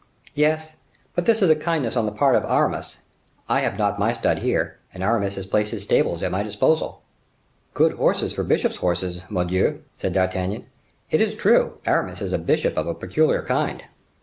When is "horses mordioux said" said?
8.77-10.13